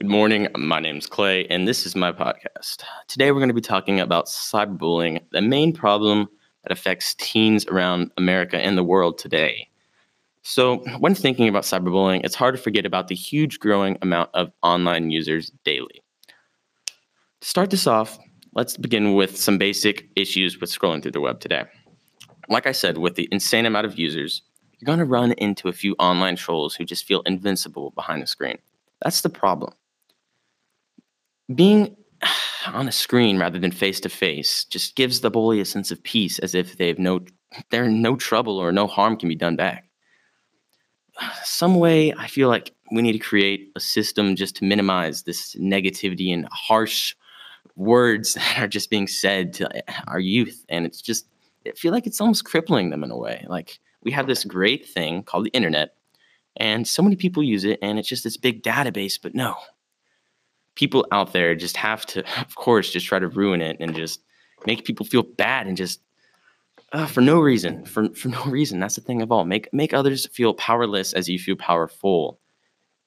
Good 0.00 0.10
morning. 0.10 0.46
My 0.56 0.78
name 0.78 0.98
is 0.98 1.08
Clay, 1.08 1.44
and 1.48 1.66
this 1.66 1.84
is 1.84 1.96
my 1.96 2.12
podcast. 2.12 2.84
Today, 3.08 3.32
we're 3.32 3.40
going 3.40 3.48
to 3.48 3.52
be 3.54 3.60
talking 3.60 3.98
about 3.98 4.26
cyberbullying, 4.26 5.18
the 5.32 5.42
main 5.42 5.72
problem 5.72 6.28
that 6.62 6.70
affects 6.70 7.16
teens 7.16 7.66
around 7.66 8.12
America 8.16 8.60
and 8.60 8.78
the 8.78 8.84
world 8.84 9.18
today. 9.18 9.68
So, 10.42 10.76
when 11.00 11.16
thinking 11.16 11.48
about 11.48 11.64
cyberbullying, 11.64 12.20
it's 12.22 12.36
hard 12.36 12.54
to 12.54 12.62
forget 12.62 12.86
about 12.86 13.08
the 13.08 13.16
huge 13.16 13.58
growing 13.58 13.98
amount 14.00 14.30
of 14.34 14.52
online 14.62 15.10
users 15.10 15.50
daily. 15.64 16.00
To 17.40 17.48
start 17.48 17.70
this 17.70 17.88
off, 17.88 18.20
let's 18.54 18.76
begin 18.76 19.14
with 19.14 19.36
some 19.36 19.58
basic 19.58 20.08
issues 20.14 20.60
with 20.60 20.70
scrolling 20.70 21.02
through 21.02 21.10
the 21.10 21.20
web 21.20 21.40
today. 21.40 21.64
Like 22.48 22.68
I 22.68 22.72
said, 22.72 22.98
with 22.98 23.16
the 23.16 23.28
insane 23.32 23.66
amount 23.66 23.86
of 23.86 23.98
users, 23.98 24.42
you're 24.78 24.86
going 24.86 25.00
to 25.00 25.04
run 25.04 25.32
into 25.32 25.66
a 25.66 25.72
few 25.72 25.96
online 25.98 26.36
trolls 26.36 26.76
who 26.76 26.84
just 26.84 27.04
feel 27.04 27.22
invincible 27.22 27.90
behind 27.96 28.22
the 28.22 28.28
screen. 28.28 28.58
That's 29.02 29.22
the 29.22 29.28
problem. 29.28 29.74
Being 31.54 31.96
on 32.66 32.88
a 32.88 32.92
screen 32.92 33.38
rather 33.38 33.58
than 33.58 33.70
face 33.70 34.00
to 34.00 34.08
face 34.08 34.64
just 34.64 34.96
gives 34.96 35.20
the 35.20 35.30
bully 35.30 35.60
a 35.60 35.64
sense 35.64 35.90
of 35.90 36.02
peace 36.02 36.38
as 36.38 36.54
if 36.54 36.76
they 36.76 36.88
have 36.88 36.98
no 36.98 37.20
they're 37.70 37.84
in 37.84 38.02
no 38.02 38.14
trouble 38.14 38.58
or 38.58 38.72
no 38.72 38.86
harm 38.86 39.16
can 39.16 39.28
be 39.28 39.34
done 39.34 39.56
back. 39.56 39.88
Some 41.44 41.76
way 41.76 42.12
I 42.12 42.26
feel 42.26 42.48
like 42.48 42.74
we 42.92 43.02
need 43.02 43.12
to 43.12 43.18
create 43.18 43.70
a 43.76 43.80
system 43.80 44.36
just 44.36 44.56
to 44.56 44.64
minimize 44.64 45.22
this 45.22 45.54
negativity 45.56 46.32
and 46.32 46.48
harsh 46.50 47.14
words 47.76 48.34
that 48.34 48.58
are 48.58 48.68
just 48.68 48.90
being 48.90 49.06
said 49.06 49.52
to 49.54 49.76
eh, 49.76 49.92
our 50.06 50.20
youth 50.20 50.64
and 50.68 50.84
it's 50.84 51.00
just 51.00 51.26
I 51.66 51.72
feel 51.72 51.92
like 51.92 52.06
it's 52.06 52.20
almost 52.20 52.44
crippling 52.44 52.90
them 52.90 53.04
in 53.04 53.10
a 53.10 53.16
way. 53.16 53.44
Like 53.48 53.78
we 54.02 54.10
have 54.12 54.26
this 54.26 54.44
great 54.44 54.86
thing 54.88 55.22
called 55.22 55.46
the 55.46 55.50
internet 55.50 55.94
and 56.56 56.86
so 56.86 57.02
many 57.02 57.16
people 57.16 57.42
use 57.42 57.64
it 57.64 57.78
and 57.82 57.98
it's 57.98 58.08
just 58.08 58.24
this 58.24 58.36
big 58.36 58.62
database 58.62 59.18
but 59.20 59.34
no 59.34 59.56
people 60.78 61.04
out 61.10 61.32
there 61.32 61.56
just 61.56 61.76
have 61.76 62.06
to 62.06 62.24
of 62.40 62.54
course 62.54 62.90
just 62.90 63.06
try 63.06 63.18
to 63.18 63.28
ruin 63.28 63.60
it 63.60 63.76
and 63.80 63.94
just 63.94 64.22
make 64.66 64.84
people 64.84 65.04
feel 65.04 65.22
bad 65.22 65.66
and 65.66 65.76
just 65.76 66.00
uh, 66.92 67.06
for 67.06 67.20
no 67.20 67.38
reason 67.40 67.84
for, 67.84 68.08
for 68.14 68.28
no 68.28 68.42
reason. 68.44 68.80
That's 68.80 68.94
the 68.94 69.02
thing 69.02 69.20
of 69.20 69.30
all. 69.30 69.44
Make 69.44 69.68
make 69.72 69.92
others 69.92 70.26
feel 70.28 70.54
powerless 70.54 71.12
as 71.12 71.28
you 71.28 71.38
feel 71.38 71.56
powerful. 71.56 72.38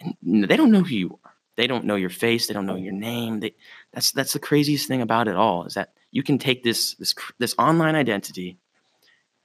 And 0.00 0.44
they 0.44 0.56
don't 0.56 0.70
know 0.70 0.82
who 0.82 0.94
you 0.94 1.18
are. 1.24 1.32
They 1.56 1.66
don't 1.66 1.86
know 1.86 1.96
your 1.96 2.10
face. 2.10 2.46
They 2.46 2.54
don't 2.54 2.66
know 2.66 2.76
your 2.76 2.92
name. 2.92 3.40
They, 3.40 3.54
that's 3.92 4.12
that's 4.12 4.32
the 4.32 4.38
craziest 4.38 4.88
thing 4.88 5.02
about 5.02 5.28
it 5.28 5.36
all 5.36 5.64
is 5.64 5.74
that 5.74 5.92
you 6.10 6.22
can 6.22 6.38
take 6.38 6.62
this 6.62 6.94
this 6.94 7.14
this 7.38 7.54
online 7.58 7.96
identity 7.96 8.58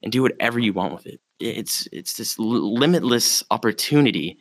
and 0.03 0.11
do 0.11 0.21
whatever 0.21 0.59
you 0.59 0.73
want 0.73 0.93
with 0.93 1.05
it. 1.07 1.19
It's 1.39 1.87
it's 1.91 2.13
this 2.13 2.37
limitless 2.37 3.43
opportunity 3.49 4.37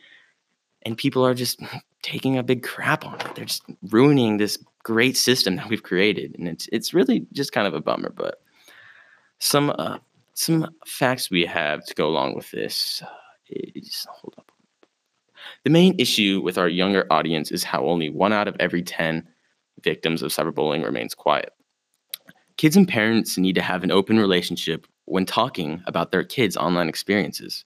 and 0.83 0.97
people 0.97 1.27
are 1.27 1.34
just 1.34 1.61
taking 2.03 2.39
a 2.39 2.42
big 2.42 2.62
crap 2.62 3.05
on 3.05 3.20
it. 3.20 3.34
They're 3.34 3.45
just 3.45 3.64
ruining 3.91 4.36
this 4.36 4.59
great 4.83 5.17
system 5.17 5.56
that 5.56 5.69
we've 5.69 5.83
created 5.83 6.34
and 6.39 6.48
it's 6.48 6.67
it's 6.72 6.95
really 6.95 7.27
just 7.34 7.53
kind 7.53 7.67
of 7.67 7.75
a 7.75 7.83
bummer 7.83 8.09
but 8.09 8.41
some 9.41 9.75
uh, 9.78 9.98
some 10.34 10.70
facts 10.87 11.31
we 11.31 11.45
have 11.45 11.84
to 11.84 11.95
go 11.95 12.06
along 12.06 12.34
with 12.34 12.50
this 12.50 13.03
is 13.48 14.06
hold 14.11 14.34
up. 14.39 14.53
The 15.64 15.70
main 15.70 15.95
issue 15.98 16.41
with 16.42 16.56
our 16.56 16.69
younger 16.69 17.06
audience 17.11 17.50
is 17.50 17.65
how 17.65 17.84
only 17.84 18.09
one 18.09 18.33
out 18.33 18.48
of 18.48 18.56
every 18.61 18.83
10 18.83 19.27
victims 19.83 20.22
of 20.22 20.31
cyberbullying 20.31 20.84
remains 20.84 21.15
quiet. 21.15 21.53
Kids 22.56 22.77
and 22.77 22.87
parents 22.87 23.39
need 23.39 23.55
to 23.55 23.62
have 23.62 23.83
an 23.83 23.91
open 23.91 24.19
relationship 24.19 24.87
when 25.06 25.27
talking 25.27 25.83
about 25.87 26.12
their 26.12 26.25
kids' 26.25 26.56
online 26.56 26.89
experiences. 26.89 27.65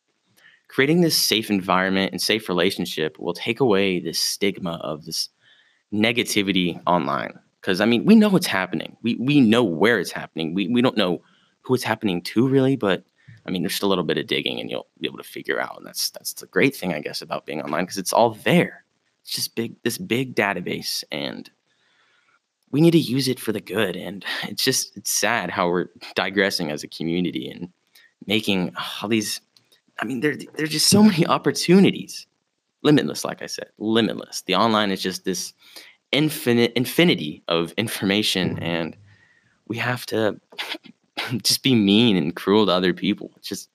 Creating 0.74 1.02
this 1.02 1.16
safe 1.16 1.50
environment 1.50 2.10
and 2.10 2.20
safe 2.20 2.48
relationship 2.48 3.16
will 3.20 3.32
take 3.32 3.60
away 3.60 4.00
this 4.00 4.18
stigma 4.18 4.80
of 4.82 5.04
this 5.04 5.28
negativity 5.92 6.82
online. 6.84 7.38
Because 7.60 7.80
I 7.80 7.84
mean, 7.84 8.04
we 8.04 8.16
know 8.16 8.28
what's 8.28 8.48
happening. 8.48 8.96
We 9.00 9.14
we 9.14 9.40
know 9.40 9.62
where 9.62 10.00
it's 10.00 10.10
happening. 10.10 10.52
We 10.52 10.66
we 10.66 10.82
don't 10.82 10.96
know 10.96 11.22
who 11.60 11.74
it's 11.74 11.84
happening 11.84 12.22
to 12.22 12.48
really, 12.48 12.74
but 12.74 13.04
I 13.46 13.50
mean, 13.50 13.62
there's 13.62 13.74
just 13.74 13.84
a 13.84 13.86
little 13.86 14.04
bit 14.04 14.18
of 14.18 14.26
digging, 14.26 14.58
and 14.58 14.68
you'll 14.68 14.88
be 15.00 15.06
able 15.06 15.18
to 15.18 15.22
figure 15.22 15.60
out. 15.60 15.76
And 15.76 15.86
that's 15.86 16.10
that's 16.10 16.32
the 16.32 16.46
great 16.46 16.74
thing, 16.74 16.92
I 16.92 17.00
guess, 17.00 17.22
about 17.22 17.46
being 17.46 17.62
online 17.62 17.84
because 17.84 17.98
it's 17.98 18.12
all 18.12 18.30
there. 18.30 18.84
It's 19.22 19.30
just 19.30 19.54
big 19.54 19.80
this 19.84 19.96
big 19.96 20.34
database, 20.34 21.04
and 21.12 21.48
we 22.72 22.80
need 22.80 22.90
to 22.92 22.98
use 22.98 23.28
it 23.28 23.38
for 23.38 23.52
the 23.52 23.60
good. 23.60 23.94
And 23.94 24.24
it's 24.42 24.64
just 24.64 24.96
it's 24.96 25.10
sad 25.12 25.50
how 25.50 25.68
we're 25.68 25.88
digressing 26.16 26.72
as 26.72 26.82
a 26.82 26.88
community 26.88 27.48
and 27.48 27.68
making 28.26 28.74
all 29.00 29.08
these. 29.08 29.40
I 30.00 30.04
mean, 30.04 30.20
there 30.20 30.36
there's 30.56 30.70
just 30.70 30.88
so 30.88 31.02
many 31.02 31.26
opportunities, 31.26 32.26
limitless. 32.82 33.24
Like 33.24 33.42
I 33.42 33.46
said, 33.46 33.68
limitless. 33.78 34.42
The 34.42 34.54
online 34.54 34.90
is 34.90 35.02
just 35.02 35.24
this 35.24 35.52
infinite 36.12 36.72
infinity 36.74 37.42
of 37.48 37.72
information, 37.72 38.54
mm-hmm. 38.56 38.64
and 38.64 38.96
we 39.68 39.76
have 39.78 40.06
to 40.06 40.40
just 41.42 41.62
be 41.62 41.74
mean 41.74 42.16
and 42.16 42.34
cruel 42.34 42.66
to 42.66 42.72
other 42.72 42.92
people. 42.92 43.30
It 43.36 43.42
just 43.42 43.70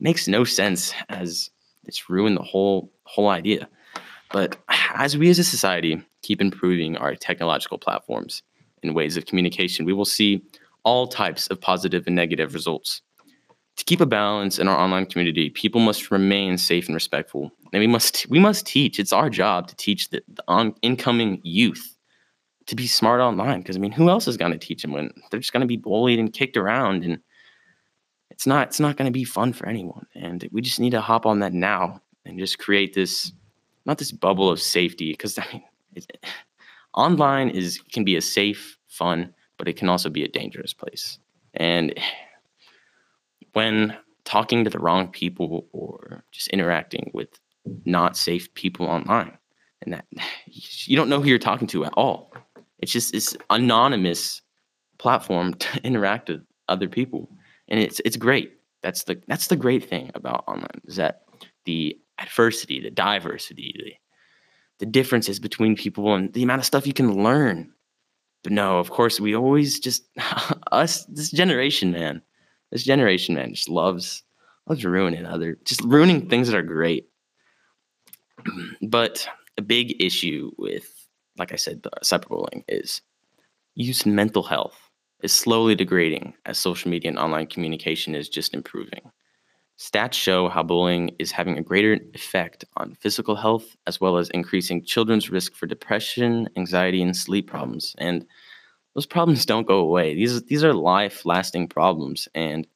makes 0.00 0.28
no 0.28 0.44
sense 0.44 0.94
as 1.08 1.50
it's 1.84 2.08
ruined 2.08 2.36
the 2.36 2.42
whole 2.42 2.92
whole 3.04 3.28
idea. 3.28 3.68
But 4.30 4.56
as 4.94 5.16
we 5.16 5.30
as 5.30 5.38
a 5.38 5.44
society 5.44 6.00
keep 6.22 6.40
improving 6.40 6.96
our 6.96 7.14
technological 7.14 7.78
platforms 7.78 8.42
and 8.82 8.94
ways 8.94 9.16
of 9.16 9.26
communication, 9.26 9.84
we 9.84 9.92
will 9.92 10.04
see 10.04 10.42
all 10.84 11.06
types 11.06 11.48
of 11.48 11.60
positive 11.60 12.06
and 12.06 12.16
negative 12.16 12.54
results. 12.54 13.02
To 13.78 13.84
keep 13.84 14.00
a 14.00 14.06
balance 14.06 14.58
in 14.58 14.66
our 14.66 14.76
online 14.76 15.06
community, 15.06 15.50
people 15.50 15.80
must 15.80 16.10
remain 16.10 16.58
safe 16.58 16.86
and 16.86 16.94
respectful. 16.94 17.52
And 17.72 17.80
we 17.80 17.86
must 17.86 18.26
we 18.28 18.40
must 18.40 18.66
teach. 18.66 18.98
It's 18.98 19.12
our 19.12 19.30
job 19.30 19.68
to 19.68 19.76
teach 19.76 20.10
the, 20.10 20.20
the 20.28 20.42
on, 20.48 20.74
incoming 20.82 21.40
youth 21.44 21.96
to 22.66 22.74
be 22.74 22.88
smart 22.88 23.20
online. 23.20 23.60
Because 23.60 23.76
I 23.76 23.78
mean, 23.78 23.92
who 23.92 24.10
else 24.10 24.26
is 24.26 24.36
going 24.36 24.52
to 24.52 24.58
teach 24.58 24.82
them 24.82 24.92
when 24.92 25.10
they're 25.30 25.40
just 25.40 25.52
going 25.52 25.60
to 25.60 25.66
be 25.66 25.76
bullied 25.76 26.18
and 26.18 26.32
kicked 26.32 26.56
around 26.56 27.04
and 27.04 27.20
it's 28.30 28.46
not 28.46 28.68
it's 28.68 28.80
not 28.80 28.96
going 28.96 29.06
to 29.06 29.12
be 29.12 29.24
fun 29.24 29.52
for 29.52 29.66
anyone. 29.66 30.06
And 30.14 30.48
we 30.52 30.60
just 30.60 30.80
need 30.80 30.90
to 30.90 31.00
hop 31.00 31.24
on 31.24 31.38
that 31.40 31.52
now 31.52 32.00
and 32.24 32.38
just 32.38 32.58
create 32.58 32.94
this 32.94 33.32
not 33.86 33.98
this 33.98 34.12
bubble 34.12 34.50
of 34.50 34.60
safety 34.60 35.12
because 35.12 35.38
I 35.38 35.46
mean, 35.52 35.64
it, 35.94 36.26
online 36.94 37.50
is 37.50 37.78
can 37.92 38.04
be 38.04 38.16
a 38.16 38.20
safe, 38.20 38.76
fun, 38.88 39.34
but 39.56 39.68
it 39.68 39.76
can 39.76 39.88
also 39.88 40.10
be 40.10 40.24
a 40.24 40.28
dangerous 40.28 40.72
place. 40.72 41.18
And 41.54 41.94
when 43.52 43.96
talking 44.24 44.64
to 44.64 44.70
the 44.70 44.78
wrong 44.78 45.08
people 45.08 45.66
or 45.72 46.24
just 46.32 46.48
interacting 46.48 47.10
with 47.14 47.28
not 47.84 48.16
safe 48.16 48.52
people 48.54 48.86
online, 48.86 49.36
and 49.82 49.94
that 49.94 50.06
you 50.46 50.96
don't 50.96 51.08
know 51.08 51.20
who 51.20 51.28
you're 51.28 51.38
talking 51.38 51.68
to 51.68 51.84
at 51.84 51.92
all. 51.94 52.32
It's 52.78 52.92
just 52.92 53.12
this 53.12 53.36
anonymous 53.50 54.42
platform 54.98 55.54
to 55.54 55.80
interact 55.84 56.28
with 56.28 56.42
other 56.68 56.88
people, 56.88 57.30
and 57.68 57.80
it's 57.80 58.00
it's 58.04 58.16
great. 58.16 58.52
That's 58.82 59.04
the 59.04 59.20
that's 59.26 59.48
the 59.48 59.56
great 59.56 59.88
thing 59.88 60.10
about 60.14 60.44
online 60.46 60.80
is 60.84 60.96
that 60.96 61.22
the 61.64 61.98
adversity, 62.18 62.80
the 62.80 62.90
diversity, 62.90 63.74
the, 63.78 63.92
the 64.78 64.90
differences 64.90 65.38
between 65.38 65.76
people, 65.76 66.14
and 66.14 66.32
the 66.32 66.42
amount 66.42 66.60
of 66.60 66.66
stuff 66.66 66.86
you 66.86 66.92
can 66.92 67.22
learn. 67.22 67.72
But 68.42 68.52
no, 68.52 68.78
of 68.78 68.90
course, 68.90 69.20
we 69.20 69.34
always 69.34 69.80
just 69.80 70.04
us 70.72 71.04
this 71.06 71.30
generation, 71.30 71.90
man. 71.92 72.22
This 72.70 72.84
generation, 72.84 73.34
man, 73.34 73.54
just 73.54 73.68
loves 73.68 74.22
loves 74.66 74.84
ruining 74.84 75.24
other, 75.24 75.58
just 75.64 75.82
ruining 75.82 76.28
things 76.28 76.48
that 76.48 76.56
are 76.56 76.62
great. 76.62 77.08
but 78.82 79.26
a 79.56 79.62
big 79.62 80.00
issue 80.02 80.50
with, 80.58 80.86
like 81.38 81.52
I 81.52 81.56
said, 81.56 81.82
cyberbullying 82.02 82.64
is 82.68 83.00
youth 83.74 84.04
mental 84.06 84.42
health 84.42 84.78
is 85.22 85.32
slowly 85.32 85.74
degrading 85.74 86.34
as 86.46 86.58
social 86.58 86.90
media 86.90 87.10
and 87.10 87.18
online 87.18 87.46
communication 87.46 88.14
is 88.14 88.28
just 88.28 88.54
improving. 88.54 89.10
Stats 89.78 90.14
show 90.14 90.48
how 90.48 90.62
bullying 90.62 91.10
is 91.20 91.30
having 91.30 91.56
a 91.56 91.62
greater 91.62 91.98
effect 92.12 92.64
on 92.76 92.96
physical 93.00 93.36
health 93.36 93.76
as 93.86 94.00
well 94.00 94.16
as 94.16 94.28
increasing 94.30 94.84
children's 94.84 95.30
risk 95.30 95.54
for 95.54 95.66
depression, 95.66 96.48
anxiety, 96.56 97.00
and 97.00 97.16
sleep 97.16 97.48
problems. 97.48 97.94
And 97.98 98.26
those 98.98 99.06
problems 99.06 99.46
don't 99.46 99.68
go 99.68 99.78
away. 99.78 100.12
These, 100.16 100.42
these 100.46 100.64
are 100.64 100.74
life 100.74 101.24
lasting 101.24 101.68
problems. 101.68 102.26
And 102.34 102.66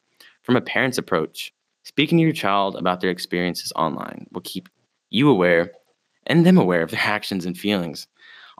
from 0.45 0.55
a 0.55 0.61
parent's 0.61 0.97
approach, 0.97 1.53
speaking 1.83 2.17
to 2.19 2.23
your 2.23 2.33
child 2.33 2.77
about 2.77 3.01
their 3.01 3.11
experiences 3.11 3.73
online 3.75 4.29
will 4.31 4.43
keep 4.43 4.69
you 5.11 5.29
aware 5.29 5.73
and 6.29 6.47
them 6.47 6.59
aware 6.59 6.81
of 6.83 6.93
their 6.93 7.01
actions 7.05 7.45
and 7.45 7.59
feelings. 7.59 8.07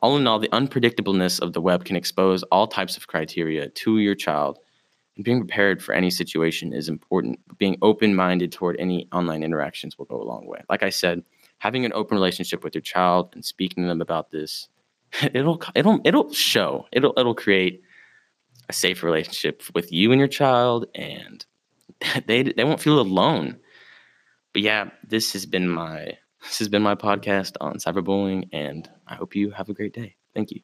All 0.03 0.17
in 0.17 0.27
all, 0.27 0.41
the 0.41 0.49
unpredictableness 0.49 1.39
of 1.39 1.53
the 1.53 1.61
web 1.61 1.85
can 1.85 1.95
expose 1.95 2.43
all 2.51 2.67
types 2.67 2.97
of 2.97 3.07
criteria 3.07 3.69
to 3.69 3.99
your 3.99 4.17
child 4.17 4.59
and 5.15 5.25
being 5.25 5.39
prepared 5.39 5.85
for 5.85 5.95
any 5.95 6.11
situation 6.11 6.73
is 6.73 6.89
important. 6.89 7.39
Being 7.59 7.79
open 7.81 8.17
minded 8.17 8.51
toward 8.51 8.75
any 8.81 9.07
online 9.13 9.45
interactions 9.45 9.97
will 9.97 10.07
go 10.07 10.21
a 10.21 10.25
long 10.25 10.49
way. 10.49 10.65
Like 10.69 10.83
I 10.83 10.91
said, 10.91 11.23
having 11.59 11.85
an 11.85 11.93
open 11.93 12.17
relationship 12.17 12.65
with 12.65 12.75
your 12.75 12.83
child 12.83 13.31
and 13.35 13.45
speaking 13.45 13.85
to 13.85 13.89
them 13.89 14.01
about 14.01 14.33
this, 14.33 14.69
it'll 15.35 15.61
it'll 15.75 16.01
it'll 16.05 16.33
show. 16.33 16.87
It'll 16.93 17.15
it'll 17.17 17.35
create 17.35 17.83
a 18.69 18.73
safe 18.73 19.03
relationship 19.03 19.63
with 19.75 19.93
you 19.93 20.13
and 20.13 20.19
your 20.19 20.29
child, 20.29 20.87
and 20.95 21.45
they 22.27 22.43
they 22.43 22.65
won't 22.65 22.81
feel 22.81 23.01
alone. 23.01 23.59
But 24.53 24.63
yeah, 24.63 24.91
this 25.07 25.33
has 25.33 25.47
been 25.47 25.69
my 25.69 26.19
This 26.43 26.59
has 26.59 26.69
been 26.69 26.83
my 26.83 26.95
podcast 26.95 27.57
on 27.61 27.75
cyberbullying, 27.75 28.49
and 28.53 28.89
I 29.07 29.15
hope 29.15 29.35
you 29.35 29.51
have 29.51 29.69
a 29.69 29.75
great 29.75 29.95
day. 29.95 30.17
Thank 30.35 30.51
you. 30.51 30.61